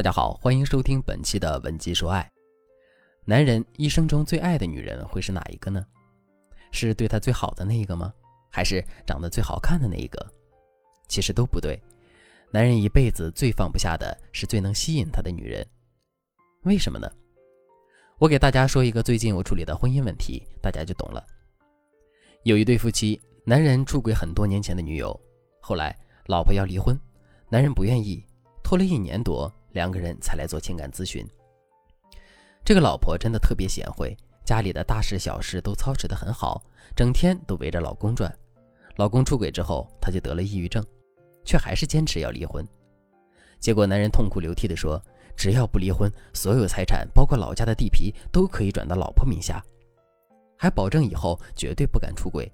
[0.00, 2.26] 大家好，欢迎收听本期的文姬说爱。
[3.26, 5.84] 男人一生中最爱的女人会是哪一个呢？
[6.72, 8.10] 是对他最好的那一个吗？
[8.50, 10.26] 还是长得最好看的那一个？
[11.06, 11.78] 其实都不对。
[12.50, 15.62] 男人一辈子最放不下的是最能吸引他的女人。
[16.62, 17.06] 为什么呢？
[18.16, 21.22] 我给大家说一个最近我处理的婚姻问题，大家就懂了。
[22.44, 25.14] 有一对夫妻，男人出轨很多年前的女友，
[25.60, 25.94] 后来
[26.24, 26.98] 老婆要离婚，
[27.50, 28.24] 男人不愿意，
[28.62, 31.26] 拖了一年多，两个人才来做情感咨询。
[32.64, 36.62] 这个老婆真的特别贤惠，家里的大事小事都操持得很好，
[36.94, 38.32] 整天都围着老公转。
[38.96, 40.84] 老公出轨之后，她就得了抑郁症，
[41.44, 42.66] 却还是坚持要离婚。
[43.58, 45.02] 结果男人痛哭流涕地说
[45.36, 49.62] ：“只要不离婚，所有财产，包括老家的地皮，都可以转到老婆名下。”
[50.56, 52.50] 还保证以后绝对不敢出轨。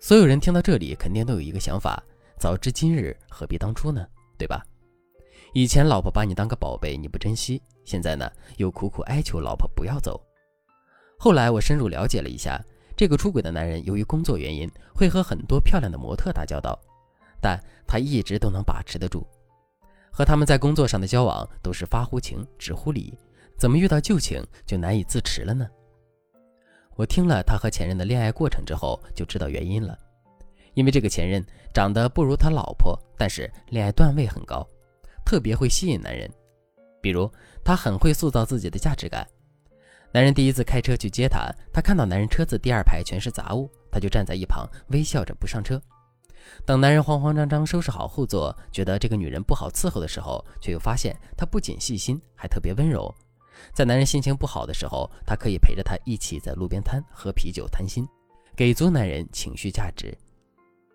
[0.00, 2.02] 所有人听到这里，肯定都有一个想法：
[2.38, 4.06] 早知今日，何必当初呢？
[4.38, 4.64] 对吧？
[5.54, 10.20] 以前老婆把你当个宝贝，你不珍惜；现在呢，又苦苦哀求老婆不要走。
[11.16, 12.60] 后来我深入了解了一下，
[12.96, 16.76] 这个出轨的男人由于工作原因，会和很多漂亮的模特打交道，
[17.40, 19.24] 但他一直都能把持得住。
[20.10, 23.16] 和他们在工作上的交往都是发乎情，止乎礼，
[23.56, 25.68] 怎么遇到旧情就难以自持了呢？
[26.96, 29.96] 我听了他和前任的恋爱过程之后，就知道原因了。
[30.74, 34.66] 因为这个前任长得不如他老婆，但是恋爱段位很高，
[35.24, 36.30] 特别会吸引男人。
[37.00, 37.30] 比如
[37.62, 39.26] 他很会塑造自己的价值感。
[40.12, 45.80] 男人第一次开车去接她，他看到男人车子第二排全是杂物，他就站在一旁微笑着不上车。
[46.64, 53.12] 等男人慌慌张张收拾好后座，觉得这个女人不好伺候的时候，却又发现她不仅细心，还特别温柔。
[53.72, 58.06] 在男人心情不好的时候，她可以陪着他一起在路边摊喝啤酒谈心，
[58.54, 60.16] 给足男人情绪价值。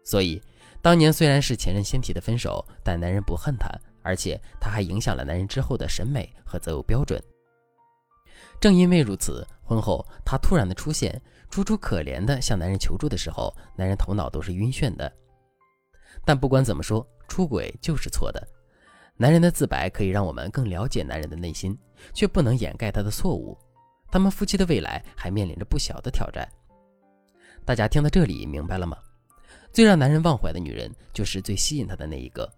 [0.04, 0.42] 所以，
[0.82, 3.70] 当年虽然是前任先提的分手，但男人不恨她，
[4.10, 7.22] 而且他还影响了男人之后的审美和择偶标准。
[8.60, 11.22] 正因为如此，婚后她突然的出现，
[11.52, 15.12] 楚楚可怜的向男人求助的时候，男人头脑都是晕眩的。
[16.26, 18.48] 但不管怎么说，出轨就是错的。
[19.16, 21.78] 男人的自白可以让我们更了解男人的内心，
[22.12, 23.56] 却不能掩盖他的错误。
[24.10, 26.50] 他们夫妻的未来还面临着不小的挑战。
[27.64, 28.98] 大家听到这里明白了吗？
[29.72, 32.52] 最让男人忘怀的女人，就是最吸引他的那一个。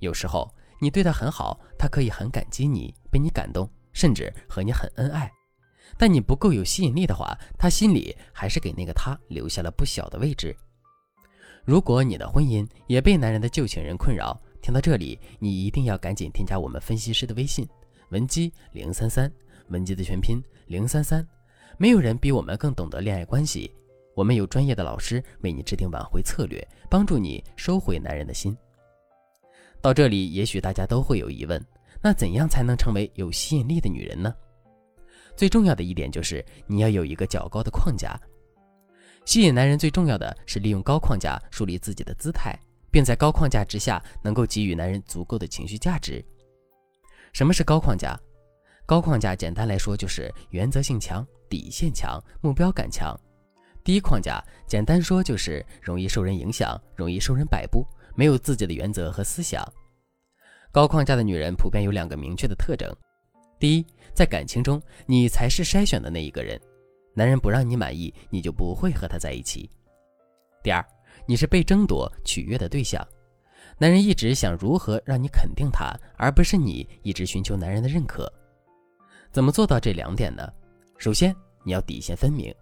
[0.00, 5.30] 有时候你对他很好，他可以很感激你，被你感动，甚至和你很恩爱。
[5.96, 10.56] 但你不够有吸引力的话，他心里还是给那个他留下了不小的位置。
[11.64, 17.68] 如果你的婚姻也被男人的旧情人困扰，听到这里，你一定要赶紧添加我们分析师的微信，
[18.10, 19.30] 文姬零三三，
[19.68, 21.26] 文姬的全拼零三三。
[21.78, 23.72] 没有人比我们更懂得恋爱关系，
[24.14, 28.56] 我们有专业的老师为你制定挽回策略，帮助你收回男人的心。
[29.84, 31.62] 到这里，也许大家都会有疑问：
[32.00, 34.34] 那怎样才能成为有吸引力的女人呢？
[35.36, 38.18] 最重要的一点就是你要有一个较高的框架。
[39.26, 42.58] 吸引男人最重要的是利用高框架树立自己的姿态。
[42.90, 46.24] 并在高框架之下，能够给予男人足够的情绪价值。
[47.32, 48.16] 什么是高框架？
[48.86, 53.12] 高框架简单来说就是原则性强、底线强、目标感强。
[53.82, 57.84] 低框架简单说就是容易受人影响、容易受人摆布、
[58.14, 59.66] 没有自己的原则和思想。
[60.72, 62.94] 高框架的女人普遍有两个明确的特征：
[63.58, 66.60] 第一，在感情中你才是筛选的那一个人，
[67.14, 69.68] 男人不让你满意，你就不会和他在一起；
[70.62, 70.84] 第二。
[71.26, 73.06] 你是被争夺取悦的对象，
[73.78, 78.30] 男人一直想如何让你肯定他，而不是你一直寻求男人的认可。
[79.30, 80.52] 怎么做到这两点呢？
[80.98, 82.54] 首先，你要底线分明。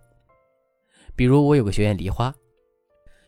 [1.17, 2.33] 比如我有个学员梨花，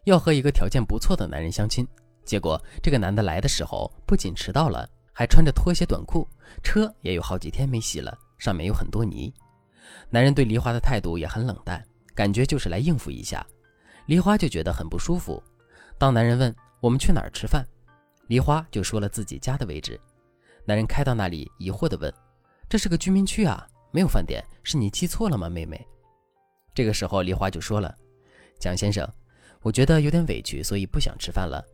[0.04, 1.84] 要和一个条件不错的男人相亲，
[2.24, 6.26] 结果这个男的来的时候不仅迟到了，还穿着拖鞋短裤，
[6.62, 9.32] 车也有好几天没洗了，上面有很多泥。
[10.10, 13.46] 男人对梨花的态度也很冷淡，感觉就是来应付一下。
[14.06, 15.42] 梨花就觉得很不舒服。
[15.98, 17.66] 当男人问我们去哪儿吃饭，
[18.26, 20.00] 梨花就说了自己家的位置。
[20.64, 22.12] 男人开到那里，疑惑地问
[22.68, 25.86] ：“这是个居民区啊，没有饭店，是你记错了吗，妹妹？”
[26.74, 27.94] 这个时候，梨花就说了
[28.58, 29.06] ：“蒋先生，
[29.60, 31.64] 我觉得有点委屈，所以不想吃饭了。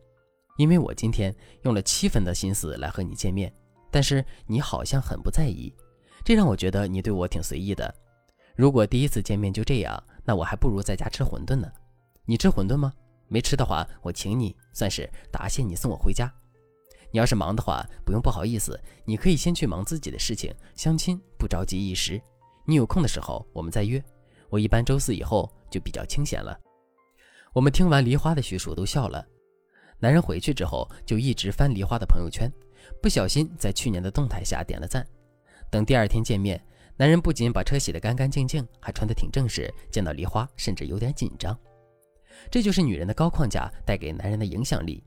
[0.61, 3.51] 因为我今天用了七分的心思来和你见面，
[3.89, 5.73] 但是你好像很不在意，
[6.23, 7.91] 这让我觉得你对我挺随意的。
[8.55, 11.67] 如果第一次见面就这样，那我还不如在家吃馄饨呢。”
[12.25, 12.93] 你吃馄饨吗？
[13.27, 16.31] 没吃的话，我请你，算是答谢你送我回家。
[17.09, 20.53] 你要是忙的话，不用不好意思，你可以先去忙自己的事情。
[20.75, 22.21] 相亲不着急一时，
[22.67, 23.99] 你有空的时候我们再约。
[24.51, 26.55] 我一般周四以后就比较清闲了。
[27.51, 29.25] 我们听完梨花的叙述都笑了。
[30.01, 32.51] 男人回去之后就一直翻梨花的朋友圈，
[33.01, 35.05] 不小心在去年的动态下点了赞。
[35.69, 36.61] 等第二天见面，
[36.97, 39.71] 男人不仅把车洗得干干净净，还穿得挺正式。
[39.91, 41.57] 见到梨花，甚至有点紧张。
[42.49, 45.03] 这就是女人的高框架带给男人的影响力。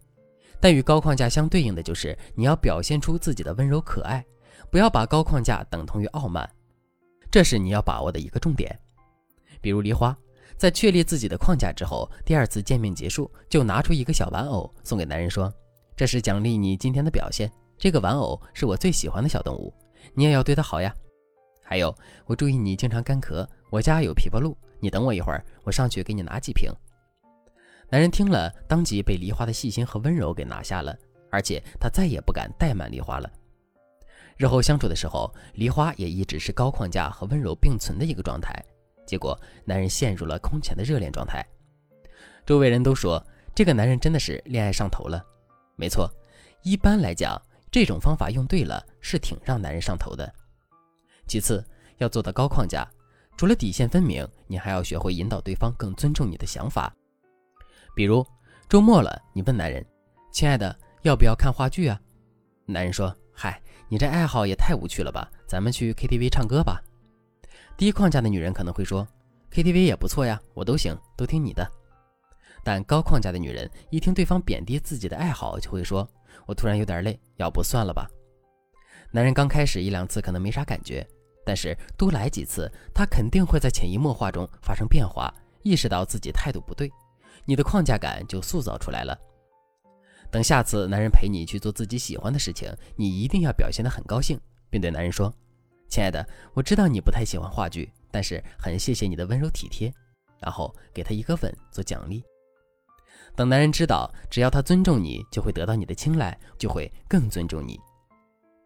[0.61, 4.25] 但与高框架相对应的就是你要表现出自己的温柔可爱，
[4.71, 6.49] 不要把高框架等同于傲慢。
[7.31, 8.79] 这是你要把握的一个重点。
[9.61, 10.17] 比如梨花，
[10.65, 15.53] 在确立自己的框架之后，第二次见面结束，就拿出一个小玩偶送给男人，说
[15.95, 17.53] ：“这是奖励你今天的表现。
[17.77, 19.71] 这个玩偶是我最喜欢的小动物。”
[20.17, 20.91] 你也要对它好呀。
[21.63, 21.95] 还有，
[22.25, 26.73] 我注意你经常干咳，我家有枇杷露，你等我一会儿，我上去给你拿几瓶。
[27.91, 30.97] 男人听了，当即被梨花的细心和温柔给拿下了，
[31.31, 33.31] 而且他再也不敢怠慢梨花了。
[34.39, 38.65] 日后相处的时候，梨花也一直是高框架和温柔并存的一个状态。
[39.07, 41.45] 结果，男人陷入了空前的热恋状态。
[42.47, 43.25] 周围人都说，
[43.55, 45.25] 这个男人真的是恋爱上头了。
[45.77, 46.11] 没错，
[46.63, 47.41] 一般来讲。
[47.71, 50.33] 这种方法用对了，是挺让男人上头的。
[51.27, 51.61] 其次，
[51.99, 52.89] 要做到高框架，
[53.37, 56.95] 除了底线分明，你还要学会引导对方更尊重你的想法。
[57.93, 58.25] 比如
[58.69, 59.85] 周末了，你问男人
[60.31, 62.01] ：“亲爱的，要不要看话剧啊？”
[62.65, 66.81] 男人说：“嗨，你这爱好也太无趣了吧，咱们去 KTV 唱歌吧。”
[67.77, 69.07] 低框架的女人可能会说
[69.51, 71.69] ：“KTV 也不错呀，我都行，都听你的。”
[72.65, 76.09] 但高框架的女人一听对方贬低自己的爱好，就会说。
[76.47, 78.07] 我突然有点累，要不算了吧？
[79.11, 81.07] 男人刚开始一两次可能没啥感觉，
[81.45, 85.33] 但是多来几次，他肯定会在潜移默化中发生变化，
[85.63, 86.91] 意识到自己态度不对，
[87.45, 89.19] 你的框架感就塑造出来了。
[90.31, 94.39] 等下次男人陪你去做自己喜欢的事情，你一定要表现得很高兴，
[94.69, 95.33] 并对男人说
[95.95, 99.95] ：“亲爱的，我知道你不太喜欢话剧，但是很谢谢你的温柔体贴。”
[100.43, 102.21] 然后给他一个吻做奖励。
[103.37, 107.79] 等男人知道，只要他尊重你，就会得到你的青睐，就会更尊重你。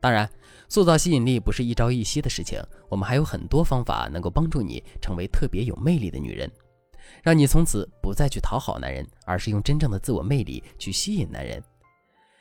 [0.01, 0.27] 当然，
[0.71, 2.59] 塑造吸引力不是一朝一夕的事情，
[2.89, 6.51] 我们还有很多方法能够帮助你成为特别有魅力的女人，
[7.23, 11.63] 让你从此不再去讨好男人，而是用真正的自我魅力去吸引男人。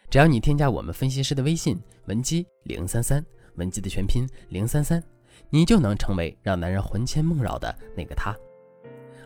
[0.09, 3.21] 只要你添加我们分析师的微信文姬零三三，
[3.57, 5.03] 文姬的全拼零三三，
[5.49, 8.35] 你就能成为让男人魂牵梦绕的那个他。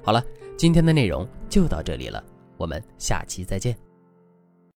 [0.03, 0.21] 好了，
[0.57, 2.23] 今天的内容就到这里了。
[2.57, 3.90] 我们下期再见。